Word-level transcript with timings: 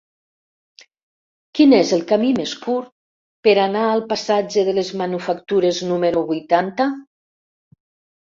Quin 1.57 1.75
és 1.79 1.89
el 1.97 1.99
camí 2.11 2.29
més 2.37 2.53
curt 2.63 2.87
per 3.47 3.53
anar 3.65 3.83
al 3.89 4.03
passatge 4.13 4.63
de 4.69 4.75
les 4.79 4.91
Manufactures 5.03 5.83
número 5.91 6.27
vuitanta? 6.33 6.89